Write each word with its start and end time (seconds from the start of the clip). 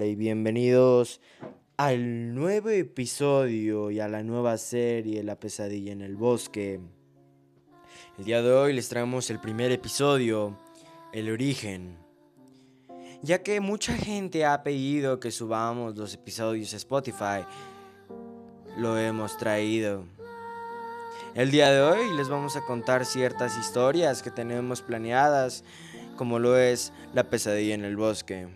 Y 0.00 0.14
bienvenidos 0.14 1.20
al 1.76 2.32
nuevo 2.34 2.68
episodio 2.68 3.90
y 3.90 3.98
a 3.98 4.06
la 4.06 4.22
nueva 4.22 4.56
serie 4.56 5.24
La 5.24 5.40
pesadilla 5.40 5.92
en 5.92 6.02
el 6.02 6.14
bosque. 6.14 6.78
El 8.16 8.24
día 8.24 8.40
de 8.42 8.52
hoy 8.52 8.74
les 8.74 8.88
traemos 8.88 9.28
el 9.30 9.40
primer 9.40 9.72
episodio, 9.72 10.56
El 11.12 11.30
origen. 11.30 11.96
Ya 13.22 13.42
que 13.42 13.60
mucha 13.60 13.94
gente 13.94 14.44
ha 14.44 14.62
pedido 14.62 15.18
que 15.18 15.32
subamos 15.32 15.96
los 15.96 16.14
episodios 16.14 16.74
a 16.74 16.76
Spotify, 16.76 17.44
lo 18.76 18.96
hemos 18.96 19.36
traído. 19.36 20.04
El 21.34 21.50
día 21.50 21.72
de 21.72 21.80
hoy 21.80 22.16
les 22.16 22.28
vamos 22.28 22.56
a 22.56 22.64
contar 22.64 23.04
ciertas 23.04 23.58
historias 23.58 24.22
que 24.22 24.30
tenemos 24.30 24.80
planeadas, 24.80 25.64
como 26.16 26.38
lo 26.38 26.56
es 26.56 26.92
La 27.14 27.24
pesadilla 27.24 27.74
en 27.74 27.84
el 27.84 27.96
bosque. 27.96 28.48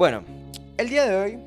Bueno, 0.00 0.22
el 0.78 0.88
día 0.88 1.06
de 1.06 1.14
hoy, 1.14 1.38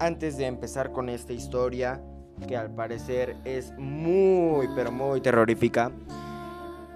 antes 0.00 0.36
de 0.36 0.44
empezar 0.44 0.92
con 0.92 1.08
esta 1.08 1.32
historia, 1.32 1.98
que 2.46 2.54
al 2.54 2.70
parecer 2.70 3.38
es 3.46 3.72
muy, 3.78 4.68
pero 4.76 4.92
muy 4.92 5.22
terrorífica, 5.22 5.90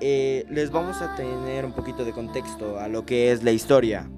eh, 0.03 0.45
les 0.51 0.71
vamos 0.71 1.01
a 1.01 1.15
tener 1.15 1.65
un 1.65 1.73
poquito 1.73 2.05
de 2.05 2.13
contexto 2.13 2.79
a 2.79 2.87
lo 2.87 3.07
que 3.07 3.33
es 3.33 3.43
la 3.43 3.51
historia. 3.51 4.11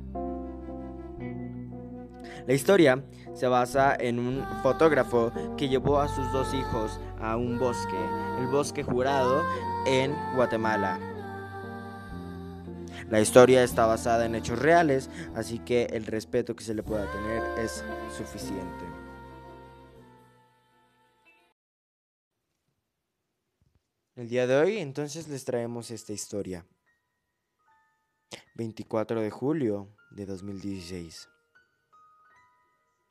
La 2.48 2.52
historia 2.52 3.04
se 3.32 3.46
basa 3.46 3.94
en 3.94 4.18
un 4.18 4.44
fotógrafo 4.64 5.30
que 5.56 5.68
llevó 5.68 6.00
a 6.00 6.08
sus 6.08 6.32
dos 6.32 6.52
hijos 6.52 6.98
a 7.20 7.36
un 7.36 7.60
bosque, 7.60 7.96
el 8.40 8.48
bosque 8.48 8.82
jurado 8.82 9.44
en 9.86 10.12
Guatemala. 10.34 11.11
La 13.10 13.20
historia 13.20 13.62
está 13.62 13.86
basada 13.86 14.26
en 14.26 14.34
hechos 14.34 14.58
reales, 14.58 15.10
así 15.34 15.58
que 15.58 15.84
el 15.86 16.06
respeto 16.06 16.56
que 16.56 16.64
se 16.64 16.74
le 16.74 16.82
pueda 16.82 17.10
tener 17.10 17.42
es 17.58 17.84
suficiente. 18.16 18.84
El 24.14 24.28
día 24.28 24.46
de 24.46 24.56
hoy 24.56 24.78
entonces 24.78 25.28
les 25.28 25.44
traemos 25.44 25.90
esta 25.90 26.12
historia. 26.12 26.66
24 28.54 29.20
de 29.20 29.30
julio 29.30 29.96
de 30.10 30.26
2016. 30.26 31.28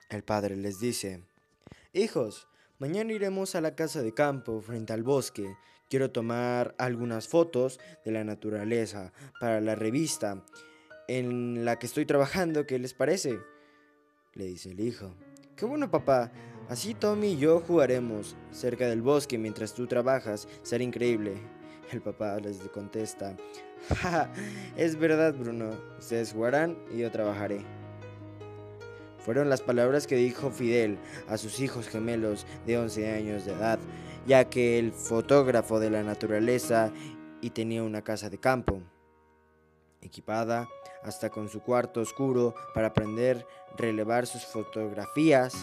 El 0.10 0.24
padre 0.24 0.56
les 0.56 0.80
dice, 0.80 1.24
Hijos, 1.94 2.48
mañana 2.82 3.14
iremos 3.14 3.56
a 3.56 3.62
la 3.62 3.74
casa 3.76 4.02
de 4.02 4.14
campo 4.14 4.60
frente 4.60 4.92
al 4.92 5.04
bosque 5.04 5.56
Quiero 5.92 6.10
tomar 6.10 6.74
algunas 6.78 7.28
fotos 7.28 7.78
de 8.06 8.14
la 8.14 8.24
naturaleza 8.24 9.12
para 9.42 9.60
la 9.60 9.76
revista 9.76 10.42
en 11.10 11.66
la 11.66 11.78
que 11.78 11.86
estoy 11.86 12.06
trabajando. 12.06 12.66
¿Qué 12.66 12.80
les 12.80 12.94
parece? 12.94 13.42
Le 14.34 14.46
dice 14.46 14.72
el 14.72 14.80
hijo. 14.80 15.14
Qué 15.58 15.66
bueno, 15.66 15.92
papá. 15.92 16.32
Así 16.70 16.94
Tommy 16.94 17.34
y 17.34 17.38
yo 17.40 17.60
jugaremos 17.60 18.38
cerca 18.52 18.88
del 18.88 19.02
bosque 19.02 19.38
mientras 19.38 19.74
tú 19.74 19.86
trabajas. 19.86 20.48
Será 20.64 20.82
increíble. 20.82 21.34
El 21.92 22.02
papá 22.02 22.40
les 22.40 22.60
contesta. 22.70 23.36
Es 24.78 24.96
verdad, 24.96 25.34
Bruno. 25.34 25.72
Ustedes 26.00 26.32
jugarán 26.32 26.78
y 26.90 27.00
yo 27.00 27.12
trabajaré. 27.12 27.81
Fueron 29.26 29.50
las 29.50 29.62
palabras 29.62 30.08
que 30.08 30.16
dijo 30.16 30.52
Fidel 30.52 30.98
a 31.28 31.38
sus 31.38 31.60
hijos 31.60 31.88
gemelos 31.88 32.46
de 32.66 32.78
11 32.78 33.12
años 33.12 33.46
de 33.46 33.54
edad 33.54 33.80
ya 34.26 34.46
que 34.46 34.78
el 34.78 34.92
fotógrafo 34.92 35.80
de 35.80 35.90
la 35.90 36.04
naturaleza 36.04 36.92
y 37.42 37.50
tenía 37.52 37.84
una 37.84 38.04
casa 38.04 38.30
de 38.30 38.38
campo, 38.38 38.82
equipada 40.02 40.68
hasta 41.04 41.30
con 41.30 41.50
su 41.50 41.62
cuarto 41.62 42.02
oscuro 42.02 42.54
para 42.74 42.88
aprender 42.88 43.46
a 43.74 43.78
relevar 43.78 44.28
sus 44.28 44.46
fotografías. 44.46 45.56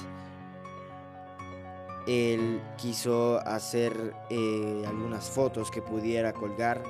Él 2.06 2.60
quiso 2.76 3.38
hacer 3.46 4.14
eh, 4.30 4.84
algunas 4.86 5.28
fotos 5.30 5.70
que 5.70 5.82
pudiera 5.82 6.32
colgar 6.32 6.82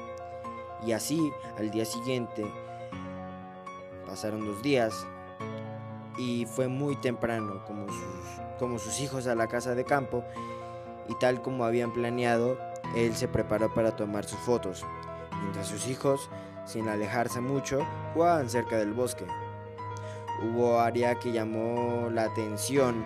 y 0.87 0.93
así 0.93 1.33
al 1.59 1.71
día 1.71 1.85
siguiente 1.85 2.47
pasaron 4.06 4.47
dos 4.47 4.62
días 4.62 5.06
y 6.19 6.47
fue 6.47 6.69
muy 6.69 6.97
temprano 6.97 7.65
como 7.65 7.87
como 8.59 8.79
sus 8.79 9.01
hijos 9.01 9.27
a 9.27 9.34
la 9.34 9.47
casa 9.47 9.75
de 9.75 9.84
campo 9.84 10.25
y 11.09 11.15
tal 11.15 11.41
como 11.41 11.65
habían 11.65 11.93
planeado, 11.93 12.59
él 12.95 13.15
se 13.15 13.29
preparó 13.29 13.73
para 13.73 13.97
tomar 13.97 14.25
sus 14.25 14.39
fotos, 14.41 14.84
mientras 15.41 15.67
sus 15.67 15.87
hijos, 15.89 16.29
sin 16.67 16.89
alejarse 16.89 17.41
mucho, 17.41 17.87
jugaban 18.12 18.51
cerca 18.51 18.77
del 18.77 18.93
bosque. 18.93 19.25
Hubo 20.43 20.81
área 20.81 21.15
que 21.15 21.33
llamó 21.33 22.09
la 22.12 22.25
atención, 22.25 23.05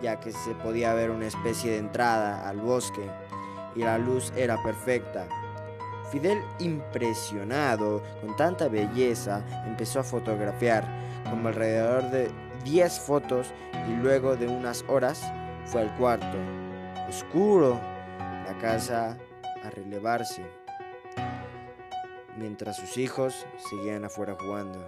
ya 0.00 0.20
que 0.20 0.30
se 0.30 0.54
podía 0.54 0.94
ver 0.94 1.10
una 1.10 1.26
especie 1.26 1.72
de 1.72 1.78
entrada 1.78 2.48
al 2.48 2.60
bosque 2.60 3.10
y 3.74 3.80
la 3.80 3.98
luz 3.98 4.32
era 4.36 4.62
perfecta. 4.62 5.26
Fidel, 6.10 6.42
impresionado 6.58 8.02
con 8.20 8.34
tanta 8.36 8.68
belleza, 8.68 9.42
empezó 9.66 10.00
a 10.00 10.04
fotografiar, 10.04 10.86
como 11.30 11.48
alrededor 11.48 12.10
de 12.10 12.30
10 12.64 13.00
fotos, 13.00 13.52
y 13.88 13.96
luego 13.96 14.36
de 14.36 14.46
unas 14.46 14.84
horas 14.88 15.22
fue 15.64 15.82
al 15.82 15.94
cuarto, 15.96 16.38
oscuro, 17.08 17.80
la 18.46 18.56
casa 18.60 19.16
a 19.64 19.70
relevarse, 19.70 20.42
mientras 22.38 22.76
sus 22.76 22.96
hijos 22.96 23.46
seguían 23.70 24.04
afuera 24.04 24.36
jugando. 24.38 24.78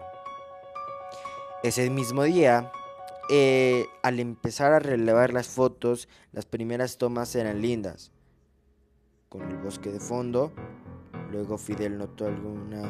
Ese 1.63 1.91
mismo 1.91 2.23
día, 2.23 2.73
eh, 3.31 3.85
al 4.03 4.19
empezar 4.19 4.73
a 4.73 4.79
relevar 4.79 5.33
las 5.33 5.49
fotos, 5.49 6.09
las 6.33 6.47
primeras 6.47 6.97
tomas 6.97 7.35
eran 7.35 7.61
lindas, 7.61 8.13
con 9.29 9.43
el 9.43 9.57
bosque 9.59 9.91
de 9.91 10.01
fondo. 10.01 10.53
Luego 11.31 11.59
Fidel 11.59 11.99
notó 11.99 12.27
alguna 12.27 12.83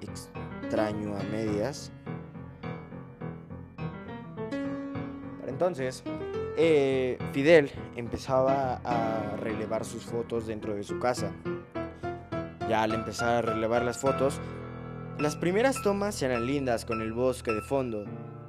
extraño 0.00 1.16
a 1.16 1.22
medias. 1.24 1.92
Entonces, 5.58 6.04
eh, 6.56 7.18
Fidel 7.32 7.68
empezaba 7.96 8.80
a 8.84 9.34
relevar 9.38 9.84
sus 9.84 10.04
fotos 10.04 10.46
dentro 10.46 10.76
de 10.76 10.84
su 10.84 11.00
casa. 11.00 11.32
Ya 12.68 12.84
al 12.84 12.94
empezar 12.94 13.34
a 13.34 13.42
relevar 13.42 13.82
las 13.82 13.98
fotos, 13.98 14.40
las 15.18 15.34
primeras 15.34 15.82
tomas 15.82 16.22
eran 16.22 16.46
lindas 16.46 16.84
con 16.84 17.02
el 17.02 17.12
bosque 17.12 17.52
de 17.52 17.60
fondo. 17.62 18.04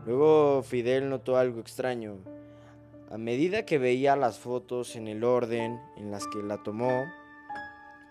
Luego 0.06 0.62
Fidel 0.62 1.10
notó 1.10 1.38
algo 1.38 1.60
extraño. 1.60 2.18
A 3.10 3.18
medida 3.18 3.66
que 3.66 3.80
veía 3.80 4.16
las 4.16 4.38
fotos 4.38 4.96
en 4.96 5.08
el 5.08 5.24
orden 5.24 5.82
en 5.98 6.12
las 6.12 6.28
que 6.28 6.44
la 6.44 6.62
tomó, 6.62 7.06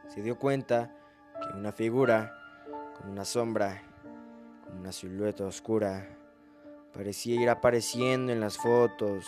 se 0.08 0.22
dio 0.22 0.40
cuenta 0.40 0.92
que 1.40 1.56
una 1.56 1.70
figura, 1.70 2.34
con 2.96 3.10
una 3.10 3.24
sombra, 3.24 3.80
con 4.64 4.78
una 4.78 4.90
silueta 4.90 5.44
oscura, 5.44 6.17
parecía 6.92 7.40
ir 7.40 7.50
apareciendo 7.50 8.32
en 8.32 8.40
las 8.40 8.56
fotos. 8.56 9.24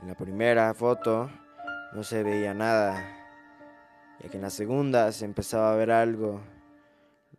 En 0.00 0.08
la 0.08 0.14
primera 0.14 0.72
foto 0.74 1.30
no 1.92 2.02
se 2.02 2.22
veía 2.22 2.54
nada, 2.54 3.04
ya 4.20 4.28
que 4.28 4.36
en 4.36 4.42
la 4.42 4.50
segunda 4.50 5.10
se 5.12 5.24
empezaba 5.24 5.72
a 5.72 5.76
ver 5.76 5.90
algo. 5.90 6.40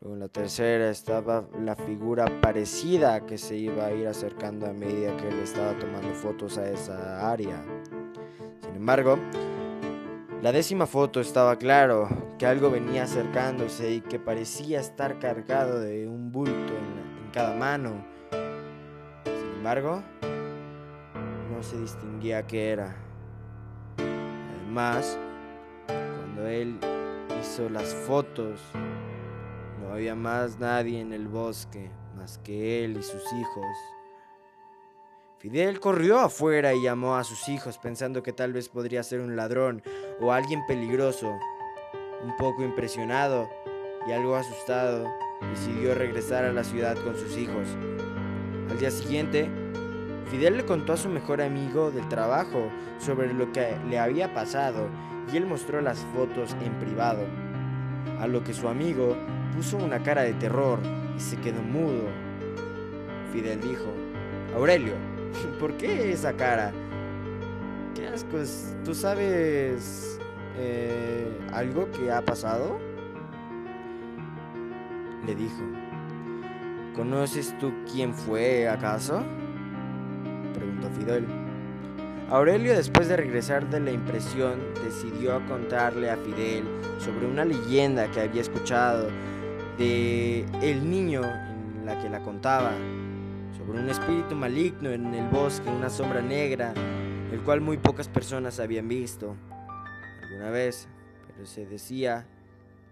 Luego 0.01 0.15
en 0.15 0.21
la 0.21 0.29
tercera 0.29 0.89
estaba 0.89 1.45
la 1.61 1.75
figura 1.75 2.25
parecida 2.41 3.25
que 3.25 3.37
se 3.37 3.57
iba 3.57 3.85
a 3.85 3.91
ir 3.91 4.07
acercando 4.07 4.65
a 4.65 4.73
medida 4.73 5.15
que 5.17 5.27
él 5.27 5.39
estaba 5.39 5.77
tomando 5.77 6.13
fotos 6.13 6.57
a 6.57 6.69
esa 6.69 7.29
área. 7.29 7.61
Sin 8.61 8.75
embargo, 8.75 9.19
la 10.41 10.53
décima 10.53 10.85
foto 10.85 11.19
estaba 11.19 11.57
claro 11.57 12.07
que 12.37 12.45
algo 12.45 12.71
venía 12.71 13.03
acercándose 13.03 13.91
y 13.91 14.01
que 14.01 14.19
parecía 14.19 14.79
estar 14.79 15.19
cargado 15.19 15.81
de 15.81 16.07
un 16.07 16.31
bulto 16.31 16.53
en, 16.53 17.25
en 17.25 17.31
cada 17.33 17.53
mano. 17.55 18.18
Embargo, 19.69 20.01
se 21.61 21.79
distinguía 21.79 22.47
qué 22.47 22.71
era. 22.71 22.95
Además, 23.99 25.15
cuando 25.85 26.47
él 26.47 26.79
hizo 27.39 27.69
las 27.69 27.93
fotos, 27.93 28.59
no 29.79 29.93
había 29.93 30.15
más 30.15 30.57
nadie 30.57 30.99
en 30.99 31.13
el 31.13 31.27
bosque 31.27 31.91
más 32.17 32.39
que 32.39 32.83
él 32.83 32.97
y 32.97 33.03
sus 33.03 33.21
hijos. 33.31 33.65
Fidel 35.37 35.79
corrió 35.79 36.17
afuera 36.17 36.73
y 36.73 36.81
llamó 36.81 37.15
a 37.15 37.23
sus 37.23 37.47
hijos 37.47 37.77
pensando 37.77 38.23
que 38.23 38.33
tal 38.33 38.53
vez 38.53 38.69
podría 38.69 39.03
ser 39.03 39.19
un 39.19 39.35
ladrón 39.35 39.83
o 40.19 40.33
alguien 40.33 40.65
peligroso, 40.65 41.31
un 42.23 42.35
poco 42.37 42.63
impresionado 42.63 43.47
y 44.07 44.13
algo 44.13 44.35
asustado, 44.35 45.05
decidió 45.51 45.93
regresar 45.93 46.43
a 46.45 46.53
la 46.53 46.63
ciudad 46.63 46.97
con 47.03 47.15
sus 47.15 47.37
hijos. 47.37 47.67
Al 48.69 48.77
día 48.77 48.91
siguiente, 48.91 49.49
Fidel 50.29 50.57
le 50.57 50.65
contó 50.65 50.93
a 50.93 50.97
su 50.97 51.09
mejor 51.09 51.41
amigo 51.41 51.89
del 51.89 52.07
trabajo 52.07 52.69
sobre 52.99 53.33
lo 53.33 53.51
que 53.51 53.75
le 53.89 53.97
había 53.97 54.31
pasado 54.31 54.87
y 55.31 55.37
él 55.37 55.47
mostró 55.47 55.81
las 55.81 56.05
fotos 56.13 56.55
en 56.63 56.73
privado. 56.73 57.25
A 58.19 58.27
lo 58.27 58.43
que 58.43 58.53
su 58.53 58.67
amigo 58.67 59.17
puso 59.55 59.77
una 59.77 60.03
cara 60.03 60.21
de 60.21 60.33
terror 60.33 60.79
y 61.17 61.19
se 61.19 61.37
quedó 61.37 61.63
mudo. 61.63 62.03
Fidel 63.33 63.59
dijo, 63.59 63.91
Aurelio, 64.55 64.93
¿por 65.59 65.75
qué 65.77 66.11
esa 66.11 66.33
cara? 66.33 66.71
¿Qué 67.95 68.07
asco? 68.07 68.37
¿Tú 68.85 68.93
sabes 68.93 70.19
eh, 70.57 71.27
algo 71.51 71.89
que 71.89 72.11
ha 72.11 72.23
pasado? 72.23 72.77
Le 75.25 75.33
dijo, 75.33 75.63
¿conoces 76.95 77.57
tú 77.57 77.73
quién 77.91 78.13
fue 78.13 78.67
acaso? 78.69 79.23
Fidel. 80.87 81.25
Aurelio, 82.29 82.75
después 82.75 83.07
de 83.07 83.17
regresar 83.17 83.69
de 83.69 83.79
la 83.79 83.91
impresión, 83.91 84.59
decidió 84.83 85.43
contarle 85.47 86.11
a 86.11 86.17
Fidel 86.17 86.63
sobre 86.99 87.25
una 87.25 87.43
leyenda 87.43 88.09
que 88.11 88.21
había 88.21 88.41
escuchado 88.41 89.09
de 89.79 90.45
el 90.61 90.87
niño 90.89 91.23
en 91.23 91.85
la 91.85 91.99
que 91.99 92.09
la 92.09 92.21
contaba, 92.21 92.71
sobre 93.57 93.79
un 93.79 93.89
espíritu 93.89 94.35
maligno 94.35 94.91
en 94.91 95.13
el 95.13 95.27
bosque, 95.29 95.69
una 95.69 95.89
sombra 95.89 96.21
negra, 96.21 96.73
el 97.31 97.41
cual 97.41 97.61
muy 97.61 97.77
pocas 97.77 98.07
personas 98.07 98.59
habían 98.59 98.87
visto 98.87 99.35
alguna 100.21 100.51
vez, 100.51 100.87
pero 101.27 101.45
se 101.45 101.65
decía 101.65 102.27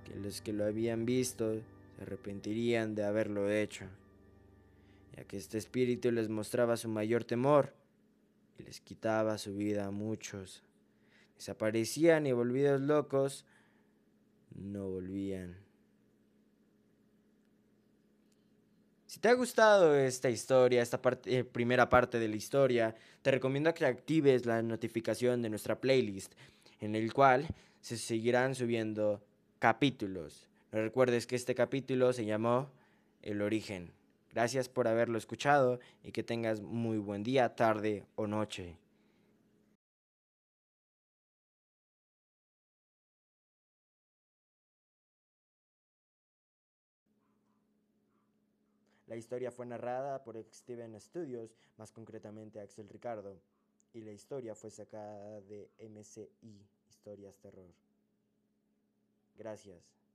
que 0.03 0.15
los 0.15 0.41
que 0.41 0.53
lo 0.53 0.65
habían 0.65 1.05
visto 1.05 1.53
se 1.95 2.01
arrepentirían 2.01 2.95
de 2.95 3.05
haberlo 3.05 3.49
hecho, 3.49 3.85
ya 5.17 5.23
que 5.25 5.37
este 5.37 5.57
espíritu 5.57 6.11
les 6.11 6.29
mostraba 6.29 6.77
su 6.77 6.87
mayor 6.87 7.23
temor 7.23 7.73
y 8.57 8.63
les 8.63 8.79
quitaba 8.79 9.37
su 9.37 9.55
vida 9.55 9.85
a 9.85 9.91
muchos. 9.91 10.63
Desaparecían 11.35 12.27
y 12.27 12.31
volvidos 12.31 12.81
locos, 12.81 13.45
no 14.55 14.89
volvían. 14.89 15.57
Si 19.07 19.19
te 19.19 19.29
ha 19.29 19.33
gustado 19.33 19.95
esta 19.95 20.29
historia, 20.29 20.81
esta 20.81 21.01
parte, 21.01 21.39
eh, 21.39 21.43
primera 21.43 21.89
parte 21.89 22.19
de 22.19 22.27
la 22.27 22.35
historia, 22.35 22.93
te 23.21 23.31
recomiendo 23.31 23.73
que 23.73 23.85
actives 23.85 24.45
la 24.45 24.61
notificación 24.61 25.41
de 25.41 25.49
nuestra 25.49 25.79
playlist, 25.79 26.33
en 26.79 26.93
el 26.95 27.13
cual 27.13 27.47
se 27.81 27.97
seguirán 27.97 28.53
subiendo 28.53 29.23
capítulos. 29.59 30.47
No 30.71 30.81
recuerdes 30.81 31.25
que 31.25 31.35
este 31.35 31.55
capítulo 31.55 32.13
se 32.13 32.25
llamó 32.25 32.69
El 33.21 33.41
origen. 33.41 33.96
Gracias 34.37 34.69
por 34.69 34.87
haberlo 34.87 35.17
escuchado 35.17 35.79
y 36.03 36.11
que 36.11 36.21
tengas 36.21 36.61
muy 36.61 36.99
buen 36.99 37.23
día, 37.23 37.55
tarde 37.55 38.05
o 38.13 38.27
noche. 38.27 38.77
La 49.07 49.15
historia 49.15 49.49
fue 49.49 49.65
narrada 49.65 50.23
por 50.23 50.37
Steven 50.53 51.01
Studios, 51.01 51.55
más 51.77 51.91
concretamente 51.91 52.59
Axel 52.59 52.87
Ricardo, 52.89 53.41
y 53.91 54.01
la 54.01 54.11
historia 54.11 54.53
fue 54.53 54.69
sacada 54.69 55.41
de 55.41 55.71
MCI, 55.79 56.63
Historias 56.87 57.39
Terror. 57.39 57.73
Gracias. 59.35 60.06